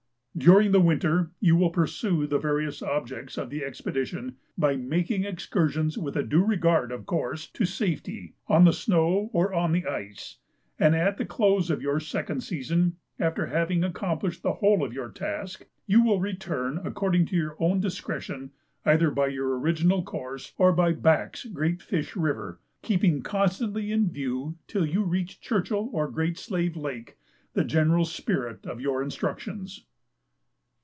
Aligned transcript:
During 0.37 0.71
the 0.71 0.79
winter 0.79 1.31
you 1.41 1.57
will 1.57 1.71
pursue 1.71 2.25
the 2.25 2.39
various 2.39 2.81
objects 2.81 3.37
of 3.37 3.49
the 3.49 3.65
expedition 3.65 4.37
by 4.57 4.77
making 4.77 5.25
excursions 5.25 5.97
with 5.97 6.15
a 6.15 6.23
due 6.23 6.43
regard, 6.45 6.93
of 6.93 7.05
course, 7.05 7.47
to 7.47 7.65
safety, 7.65 8.33
on 8.47 8.63
the 8.63 8.71
snow 8.71 9.29
or 9.33 9.53
on 9.53 9.73
the 9.73 9.85
ice; 9.85 10.37
and 10.79 10.95
at 10.95 11.17
the 11.17 11.25
close 11.25 11.69
of 11.69 11.81
your 11.81 11.99
second 11.99 12.41
season, 12.41 12.95
after 13.19 13.47
having 13.47 13.83
accomplished 13.83 14.41
the 14.41 14.53
whole 14.53 14.85
of 14.85 14.93
your 14.93 15.09
task, 15.09 15.67
you 15.85 16.01
will 16.01 16.21
return 16.21 16.79
according 16.81 17.25
to 17.25 17.35
your 17.35 17.57
own 17.59 17.81
discretion, 17.81 18.51
either 18.85 19.11
by 19.11 19.27
your 19.27 19.59
original 19.59 20.01
course 20.01 20.53
or 20.57 20.71
by 20.71 20.93
Back's 20.93 21.43
Great 21.43 21.81
Fish 21.81 22.15
River, 22.15 22.61
keeping 22.81 23.21
constantly 23.21 23.91
in 23.91 24.09
view, 24.09 24.57
till 24.65 24.85
you 24.85 25.03
reach 25.03 25.41
Churchill 25.41 25.89
or 25.91 26.09
Great 26.09 26.37
Slave 26.37 26.77
Lake, 26.77 27.17
the 27.53 27.65
general 27.65 28.05
spirit 28.05 28.65
of 28.65 28.77
these 28.77 28.83
your 28.85 29.03
instructions. 29.03 29.83